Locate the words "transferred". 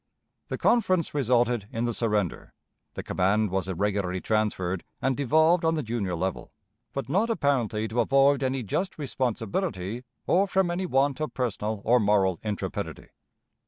4.19-4.83